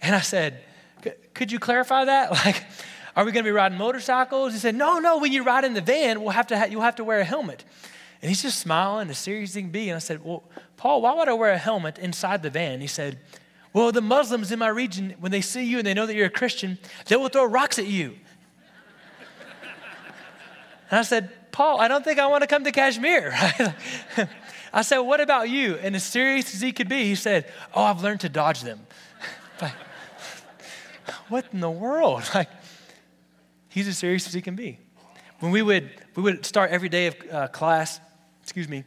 [0.01, 0.63] And I said,
[1.33, 2.31] could you clarify that?
[2.45, 2.63] Like,
[3.13, 4.53] are we going to be riding motorcycles?
[4.53, 6.81] He said, no, no, when you ride in the van, we'll have to ha- you'll
[6.81, 7.65] have to wear a helmet.
[8.21, 9.89] And he's just smiling as serious as he can be.
[9.89, 10.43] And I said, Well,
[10.77, 12.79] Paul, why would I wear a helmet inside the van?
[12.79, 13.19] He said,
[13.73, 16.27] Well, the Muslims in my region, when they see you and they know that you're
[16.27, 18.15] a Christian, they will throw rocks at you.
[20.91, 23.33] and I said, Paul, I don't think I want to come to Kashmir.
[24.73, 25.75] I said, What about you?
[25.75, 28.79] And as serious as he could be, he said, Oh, I've learned to dodge them.
[31.29, 32.23] what in the world?
[32.33, 32.49] Like,
[33.69, 34.79] he's as serious as he can be.
[35.39, 37.99] When we would, we would start every day of uh, class
[38.51, 38.83] excuse me,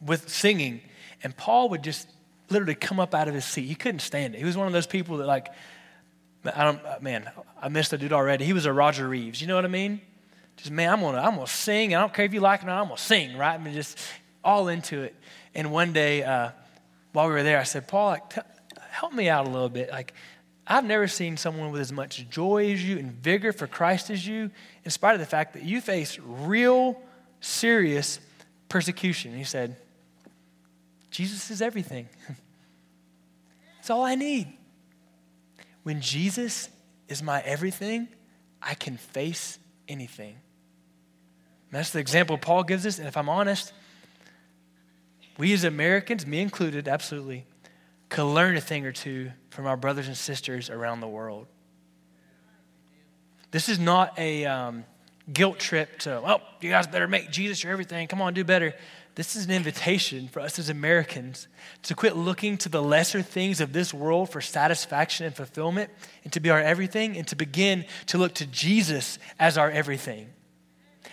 [0.00, 0.80] with singing.
[1.22, 2.08] And Paul would just
[2.48, 3.66] literally come up out of his seat.
[3.66, 4.38] He couldn't stand it.
[4.38, 5.48] He was one of those people that, like,
[6.44, 7.30] I don't, uh, man,
[7.60, 8.44] I missed the dude already.
[8.44, 9.40] He was a Roger Reeves.
[9.40, 10.00] You know what I mean?
[10.56, 11.92] Just, man, I'm gonna, I'm gonna sing.
[11.92, 13.54] And I don't care if you like it or not, I'm gonna sing, right?
[13.54, 13.98] I mean, just
[14.44, 15.14] all into it.
[15.54, 16.50] And one day, uh,
[17.12, 18.40] while we were there, I said, Paul, like, t-
[18.90, 19.90] help me out a little bit.
[19.90, 20.14] Like,
[20.66, 24.26] I've never seen someone with as much joy as you and vigor for Christ as
[24.26, 24.50] you,
[24.84, 27.00] in spite of the fact that you face real,
[27.40, 28.20] serious
[28.68, 29.36] persecution.
[29.36, 29.76] He said,
[31.10, 32.08] Jesus is everything.
[33.82, 34.46] It's all I need.
[35.82, 36.68] When Jesus
[37.08, 38.06] is my everything,
[38.62, 40.34] I can face anything.
[41.70, 42.98] And that's the example Paul gives us.
[42.98, 43.72] And if I'm honest,
[45.38, 47.46] we as Americans, me included, absolutely,
[48.08, 51.46] could learn a thing or two from our brothers and sisters around the world.
[53.50, 54.84] This is not a, um,
[55.32, 58.08] guilt trip to, oh, you guys better make Jesus your everything.
[58.08, 58.74] Come on, do better.
[59.14, 61.46] This is an invitation for us as Americans
[61.82, 65.90] to quit looking to the lesser things of this world for satisfaction and fulfillment
[66.24, 70.30] and to be our everything and to begin to look to Jesus as our everything.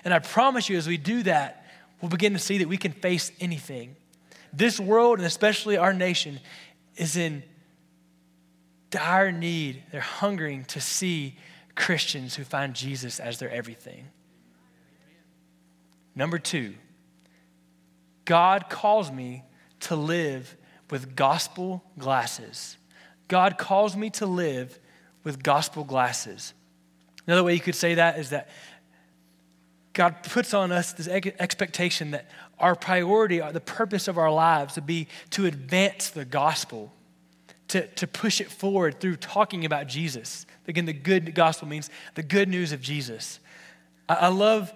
[0.05, 1.65] And I promise you, as we do that,
[2.01, 3.97] we'll begin to see that we can face anything.
[4.53, 6.39] This world, and especially our nation,
[6.95, 7.43] is in
[8.89, 9.83] dire need.
[9.91, 11.37] They're hungering to see
[11.79, 14.09] Christians who find Jesus as their everything.
[16.13, 16.75] Number two,
[18.25, 19.43] God calls me
[19.81, 20.57] to live
[20.91, 22.77] with gospel glasses.
[23.29, 24.77] God calls me to live
[25.23, 26.53] with gospel glasses.
[27.25, 28.49] Another way you could say that is that
[29.93, 34.81] God puts on us this expectation that our priority, the purpose of our lives, to
[34.81, 36.91] be to advance the gospel,
[37.69, 40.45] to, to push it forward through talking about Jesus.
[40.67, 43.39] Again, the good gospel means the good news of Jesus.
[44.07, 44.71] I, I love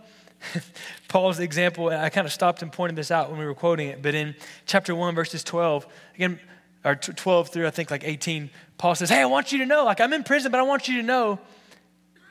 [1.08, 1.90] Paul's example.
[1.90, 4.36] I kind of stopped and pointed this out when we were quoting it, but in
[4.66, 6.40] chapter 1, verses 12, again,
[6.86, 9.86] or 12 through I think like 18, Paul says, Hey, I want you to know,
[9.86, 11.40] like I'm in prison, but I want you to know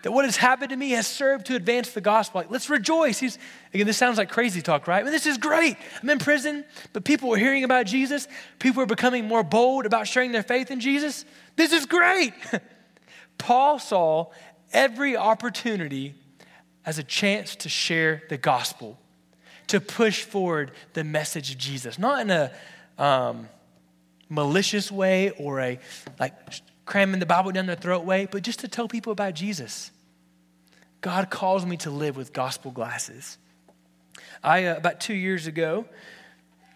[0.02, 2.40] that what has happened to me has served to advance the gospel.
[2.40, 3.18] Like, let's rejoice.
[3.18, 3.38] He's,
[3.72, 5.04] again, this sounds like crazy talk, right?
[5.04, 5.76] But this is great.
[6.02, 8.26] I'm in prison, but people are hearing about Jesus.
[8.58, 11.24] People are becoming more bold about sharing their faith in Jesus.
[11.56, 12.32] This is great.
[13.38, 14.30] Paul saw
[14.72, 16.14] every opportunity
[16.84, 18.98] as a chance to share the gospel,
[19.68, 22.52] to push forward the message of Jesus, not in a
[22.98, 23.48] um,
[24.28, 25.78] malicious way or a
[26.18, 26.34] like
[26.84, 29.91] cramming the Bible down their throat way, but just to tell people about Jesus.
[31.02, 33.36] God calls me to live with gospel glasses.
[34.42, 35.84] I, uh, about two years ago,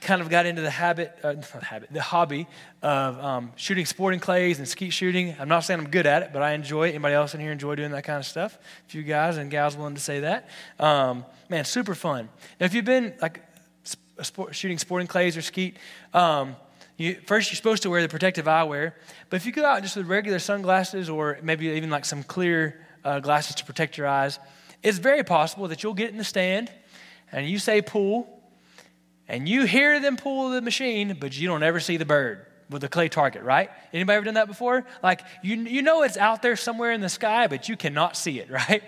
[0.01, 2.49] kind of got into the habit, uh, not habit, the hobby
[2.83, 5.37] of um, shooting sporting clays and skeet shooting.
[5.39, 6.91] I'm not saying I'm good at it, but I enjoy it.
[6.91, 8.59] Anybody else in here enjoy doing that kind of stuff?
[8.87, 10.49] A few guys and gals willing to say that.
[10.81, 12.29] Um, man, super fun.
[12.59, 13.43] Now, if you've been like
[14.23, 15.77] sport, shooting sporting clays or skeet,
[16.13, 16.57] um,
[16.97, 18.93] you, first you're supposed to wear the protective eyewear,
[19.31, 22.86] but if you go out just with regular sunglasses or maybe even like some clear
[23.07, 24.39] uh, glasses to protect your eyes,
[24.83, 26.71] it's very possible that you'll get in the stand
[27.33, 28.29] and you say pull,
[29.29, 32.83] and you hear them pull the machine, but you don't ever see the bird with
[32.83, 33.71] the clay target, right?
[33.93, 34.85] Anybody ever done that before?
[35.03, 38.39] Like you, you know it's out there somewhere in the sky, but you cannot see
[38.39, 38.83] it, right?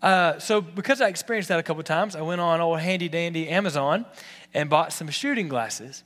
[0.00, 3.48] Uh, so because I experienced that a couple times, I went on old handy dandy
[3.48, 4.04] Amazon
[4.52, 6.02] and bought some shooting glasses.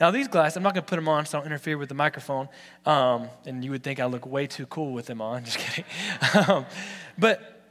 [0.00, 1.88] Now these glasses, I'm not going to put them on so I don't interfere with
[1.88, 2.48] the microphone.
[2.86, 5.44] Um, and you would think I look way too cool with them on.
[5.46, 5.84] Just kidding.
[6.48, 6.66] um,
[7.18, 7.62] but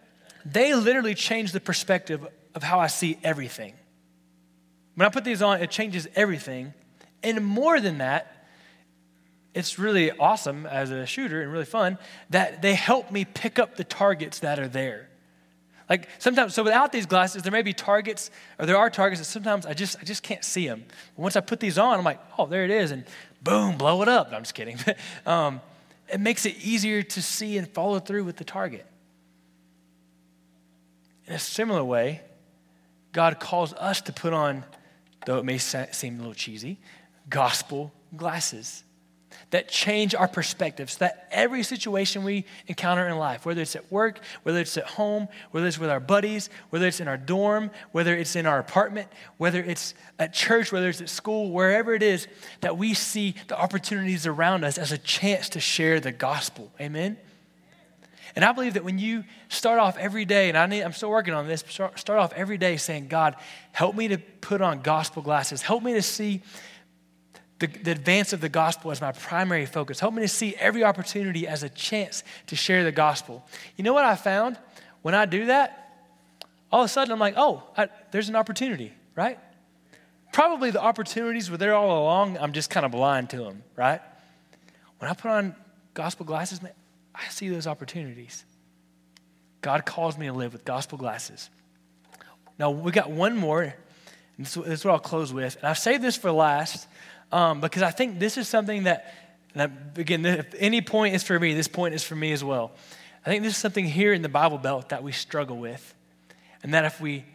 [0.45, 3.73] they literally change the perspective of how I see everything.
[4.95, 6.73] When I put these on, it changes everything.
[7.23, 8.33] And more than that,
[9.53, 11.97] it's really awesome as a shooter and really fun
[12.29, 15.09] that they help me pick up the targets that are there.
[15.89, 18.29] Like sometimes, so without these glasses, there may be targets,
[18.59, 20.83] or there are targets that sometimes I just I just can't see them.
[21.15, 23.05] But once I put these on, I'm like, oh, there it is, and
[23.41, 24.31] boom, blow it up.
[24.31, 24.77] No, I'm just kidding.
[25.25, 25.61] um,
[26.11, 28.85] it makes it easier to see and follow through with the target.
[31.25, 32.21] In a similar way,
[33.11, 34.63] God calls us to put on,
[35.25, 36.79] though it may seem a little cheesy,
[37.29, 38.83] gospel glasses
[39.51, 40.97] that change our perspectives.
[40.97, 45.27] That every situation we encounter in life, whether it's at work, whether it's at home,
[45.51, 49.07] whether it's with our buddies, whether it's in our dorm, whether it's in our apartment,
[49.37, 52.27] whether it's at church, whether it's at school, wherever it is,
[52.61, 56.71] that we see the opportunities around us as a chance to share the gospel.
[56.81, 57.17] Amen?
[58.35, 61.09] And I believe that when you start off every day, and I need, I'm still
[61.09, 63.35] working on this, start off every day saying, God,
[63.71, 65.63] help me to put on gospel glasses.
[65.63, 66.43] Help me to see
[67.59, 69.99] the, the advance of the gospel as my primary focus.
[69.99, 73.45] Help me to see every opportunity as a chance to share the gospel.
[73.75, 74.57] You know what I found?
[75.01, 76.05] When I do that,
[76.71, 79.39] all of a sudden I'm like, oh, I, there's an opportunity, right?
[80.31, 82.37] Probably the opportunities were there all along.
[82.37, 84.01] I'm just kind of blind to them, right?
[84.99, 85.55] When I put on
[85.93, 86.73] gospel glasses, man,
[87.15, 88.43] I see those opportunities.
[89.61, 91.49] God calls me to live with gospel glasses.
[92.59, 95.55] Now, we got one more, and this is what I'll close with.
[95.57, 96.87] And I've saved this for last
[97.31, 99.13] um, because I think this is something that,
[99.55, 102.71] that, again, if any point is for me, this point is for me as well.
[103.25, 105.93] I think this is something here in the Bible Belt that we struggle with.
[106.63, 107.25] And that if we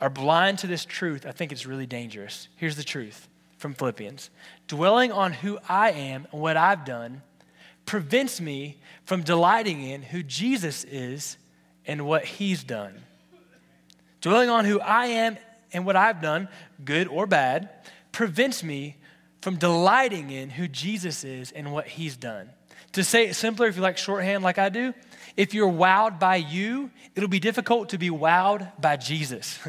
[0.00, 2.48] are blind to this truth, I think it's really dangerous.
[2.56, 3.28] Here's the truth
[3.58, 4.30] from Philippians
[4.68, 7.22] Dwelling on who I am and what I've done
[7.86, 11.36] prevents me from delighting in who Jesus is
[11.86, 13.00] and what he's done.
[14.20, 15.38] Dwelling on who I am
[15.72, 16.48] and what I've done,
[16.84, 17.70] good or bad,
[18.12, 18.96] prevents me
[19.40, 22.50] from delighting in who Jesus is and what he's done.
[22.92, 24.94] To say it simpler, if you like shorthand like I do,
[25.36, 29.58] if you're wowed by you, it'll be difficult to be wowed by Jesus.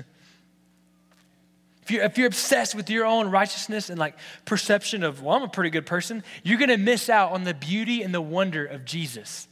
[1.83, 4.15] if, you're, if you're obsessed with your own righteousness and like
[4.45, 8.01] perception of, well, I'm a pretty good person, you're gonna miss out on the beauty
[8.01, 9.47] and the wonder of Jesus.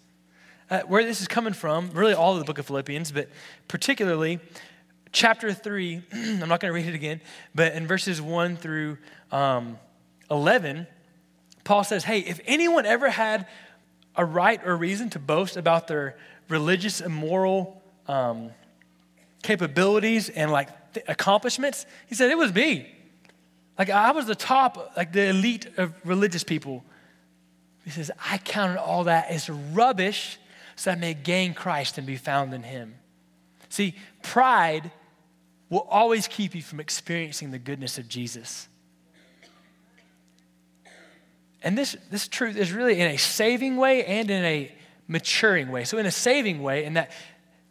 [0.72, 3.28] Uh, where this is coming from, really all of the book of Philippians, but
[3.68, 4.40] particularly
[5.12, 7.22] chapter 3, I'm not to read it again,
[7.56, 8.98] but in verses 1 through
[9.32, 9.80] um,
[10.30, 10.88] 11,
[11.64, 13.48] Paul says, Hey, if anyone ever had
[14.16, 16.18] a right or reason to boast about their
[16.48, 18.52] religious and moral um,
[19.44, 22.90] capabilities and like th- accomplishments, he said, It was me.
[23.78, 26.84] Like I was the top, like the elite of religious people.
[27.86, 30.38] He says, I counted all that as rubbish
[30.80, 32.96] so I may gain Christ and be found in him.
[33.68, 34.92] See, pride
[35.70, 38.69] will always keep you from experiencing the goodness of Jesus.
[41.62, 44.72] And this, this truth is really in a saving way and in a
[45.08, 45.84] maturing way.
[45.84, 47.12] So, in a saving way, in that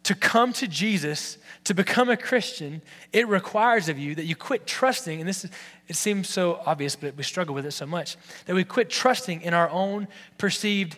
[0.03, 2.81] to come to Jesus, to become a Christian,
[3.11, 5.51] it requires of you that you quit trusting, and this is,
[5.87, 9.41] it seems so obvious, but we struggle with it so much, that we quit trusting
[9.41, 10.97] in our own perceived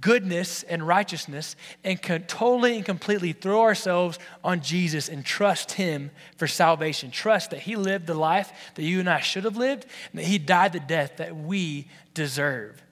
[0.00, 6.10] goodness and righteousness and can totally and completely throw ourselves on Jesus and trust Him
[6.36, 7.10] for salvation.
[7.10, 10.26] Trust that He lived the life that you and I should have lived and that
[10.26, 12.83] He died the death that we deserve.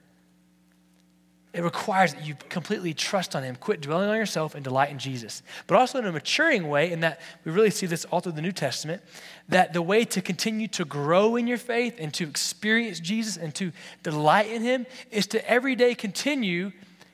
[1.53, 4.97] It requires that you completely trust on Him, quit dwelling on yourself, and delight in
[4.97, 5.43] Jesus.
[5.67, 8.41] But also in a maturing way, in that we really see this all through the
[8.41, 9.03] New Testament,
[9.49, 13.53] that the way to continue to grow in your faith and to experience Jesus and
[13.53, 16.71] to delight in Him is to every day continue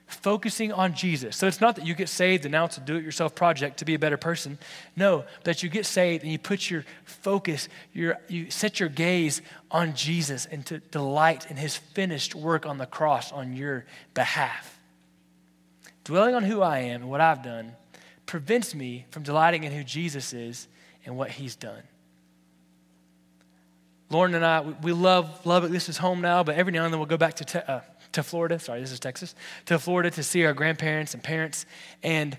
[0.10, 1.38] focusing on Jesus.
[1.38, 3.78] So it's not that you get saved and now it's a do it yourself project
[3.78, 4.58] to be a better person.
[4.96, 9.42] No, that you get saved and you put your focus, your, you set your gaze
[9.72, 14.80] on Jesus and to delight in his finished work on the cross on your behalf.
[16.04, 17.74] Dwelling on who I am and what I've done
[18.26, 20.68] prevents me from delighting in who Jesus is
[21.06, 21.84] and what he's done.
[24.10, 25.72] Lauren and I, we love Lubbock.
[25.72, 27.82] This is home now, but every now and then we'll go back to, te- uh,
[28.14, 28.60] to Florida.
[28.60, 29.36] Sorry, this is Texas.
[29.66, 31.66] To Florida to see our grandparents and parents.
[32.04, 32.38] And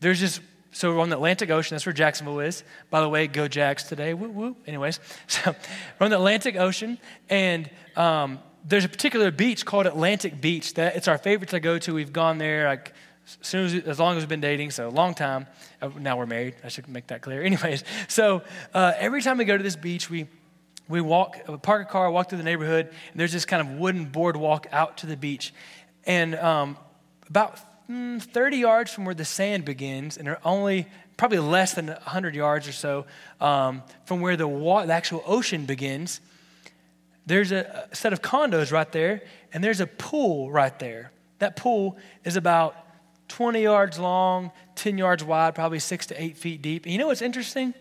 [0.00, 0.40] there's just,
[0.72, 1.74] so we're on the Atlantic Ocean.
[1.74, 2.62] That's where Jacksonville is.
[2.90, 4.14] By the way, go Jags today.
[4.14, 4.56] Woo woo.
[4.66, 5.54] Anyways, so
[5.98, 6.98] we're on the Atlantic Ocean,
[7.28, 11.78] and um, there's a particular beach called Atlantic Beach that it's our favorite to go
[11.78, 11.94] to.
[11.94, 12.92] We've gone there like
[13.40, 15.46] as soon as, as long as we've been dating, so a long time.
[15.82, 16.54] Uh, now we're married.
[16.64, 17.42] I should make that clear.
[17.44, 18.42] Anyways, so
[18.74, 20.26] uh, every time we go to this beach, we
[20.88, 24.06] we walk, park a car, walk through the neighborhood, and there's this kind of wooden
[24.06, 25.52] boardwalk out to the beach.
[26.04, 26.76] And um,
[27.28, 27.58] about
[27.90, 30.86] mm, 30 yards from where the sand begins, and only
[31.16, 33.04] probably less than 100 yards or so
[33.40, 36.20] um, from where the, wa- the actual ocean begins,
[37.26, 39.22] there's a, a set of condos right there,
[39.52, 41.12] and there's a pool right there.
[41.40, 42.74] That pool is about
[43.28, 46.84] 20 yards long, 10 yards wide, probably six to eight feet deep.
[46.84, 47.74] And you know what's interesting?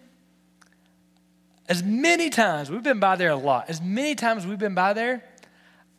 [1.70, 4.94] As many times, we've been by there a lot, as many times we've been by
[4.94, 5.24] there,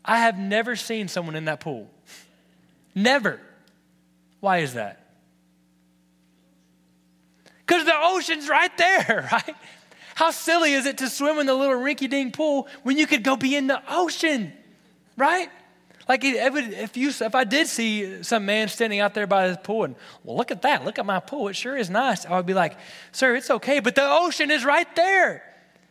[0.05, 1.91] I have never seen someone in that pool.
[2.95, 3.41] Never.
[4.41, 5.05] Why is that?
[7.67, 9.55] Because the ocean's right there, right?
[10.15, 13.23] How silly is it to swim in the little rinky dink pool when you could
[13.23, 14.53] go be in the ocean,
[15.17, 15.51] right?
[16.09, 19.85] Like if you, if I did see some man standing out there by his pool
[19.85, 19.95] and,
[20.25, 22.25] well, look at that, look at my pool, it sure is nice.
[22.25, 22.79] I would be like,
[23.13, 25.45] sir, it's okay, but the ocean is right there.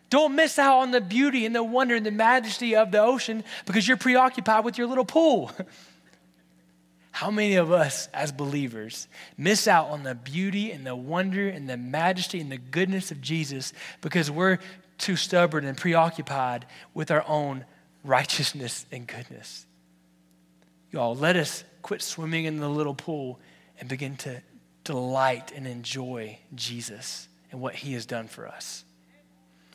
[0.09, 3.43] Don't miss out on the beauty and the wonder and the majesty of the ocean
[3.65, 5.51] because you're preoccupied with your little pool.
[7.11, 11.67] How many of us as believers miss out on the beauty and the wonder and
[11.67, 14.59] the majesty and the goodness of Jesus because we're
[14.99, 17.65] too stubborn and preoccupied with our own
[18.03, 19.65] righteousness and goodness?
[20.91, 23.39] Y'all, let us quit swimming in the little pool
[23.79, 24.41] and begin to
[24.83, 28.85] delight and enjoy Jesus and what he has done for us.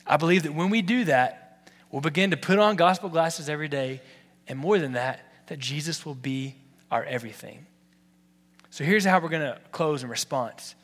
[0.05, 3.67] I believe that when we do that, we'll begin to put on gospel glasses every
[3.67, 4.01] day,
[4.47, 6.55] and more than that, that Jesus will be
[6.91, 7.65] our everything.
[8.69, 10.75] So here's how we're going to close in response.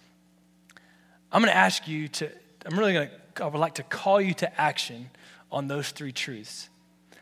[1.32, 2.30] I'm going to ask you to,
[2.66, 5.10] I'm really going to, I would like to call you to action
[5.52, 6.70] on those three truths.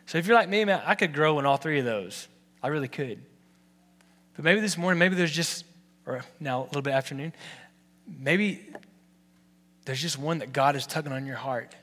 [0.05, 2.27] So if you're like me, man, I could grow in all three of those.
[2.61, 3.21] I really could.
[4.35, 5.65] But maybe this morning, maybe there's just,
[6.05, 7.33] or now a little bit afternoon,
[8.07, 8.65] maybe
[9.85, 11.75] there's just one that God is tugging on your heart.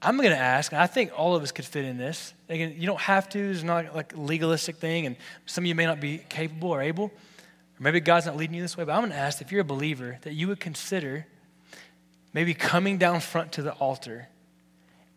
[0.00, 2.32] I'm going to ask, and I think all of us could fit in this.
[2.48, 3.38] Again, you don't have to.
[3.38, 6.80] It's not like a legalistic thing, and some of you may not be capable or
[6.80, 7.12] able, or
[7.80, 8.84] maybe God's not leading you this way.
[8.84, 11.26] But I'm going to ask if you're a believer that you would consider
[12.32, 14.28] maybe coming down front to the altar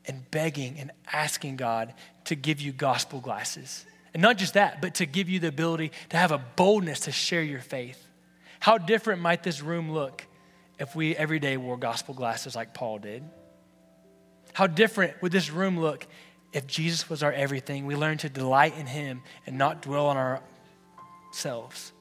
[0.08, 1.94] and begging and asking God
[2.26, 3.86] to give you gospel glasses.
[4.14, 7.12] And not just that, but to give you the ability to have a boldness to
[7.12, 8.04] share your faith.
[8.60, 10.26] How different might this room look
[10.80, 13.24] if we every day wore gospel glasses like Paul did?
[14.54, 16.06] How different would this room look
[16.54, 17.86] if Jesus was our everything?
[17.86, 20.42] We learn to delight in Him and not dwell on
[21.32, 21.94] ourselves.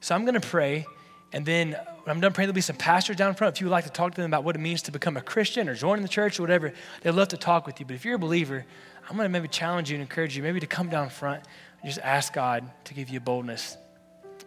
[0.00, 0.84] So I'm going to pray,
[1.32, 3.56] and then when I'm done praying, there'll be some pastors down front.
[3.56, 5.20] If you would like to talk to them about what it means to become a
[5.20, 6.72] Christian or join the church or whatever,
[7.02, 7.86] they'd love to talk with you.
[7.86, 8.64] But if you're a believer,
[9.08, 11.44] I'm going to maybe challenge you and encourage you maybe to come down front
[11.80, 13.76] and just ask God to give you boldness.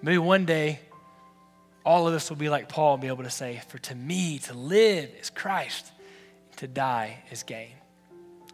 [0.01, 0.79] Maybe one day,
[1.85, 4.39] all of us will be like Paul and be able to say, For to me,
[4.39, 5.91] to live is Christ
[6.55, 7.71] to die is gain.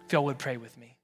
[0.06, 0.98] If y'all would pray with me.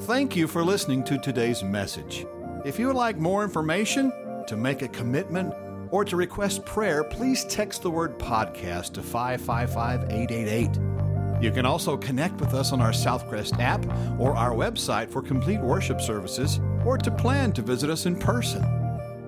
[0.00, 2.26] Thank you for listening to today's message.
[2.64, 4.12] If you would like more information,
[4.46, 5.54] to make a commitment,
[5.90, 11.42] or to request prayer, please text the word podcast to 555 888.
[11.42, 13.84] You can also connect with us on our Southcrest app
[14.18, 18.62] or our website for complete worship services or to plan to visit us in person.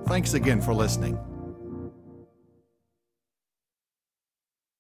[0.06, 1.18] Thanks again for listening.